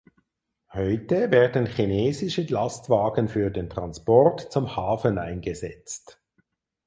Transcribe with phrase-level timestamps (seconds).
[0.73, 6.19] Heute werden chinesische Lastwagen für den Transport zum Hafen eingesetzt.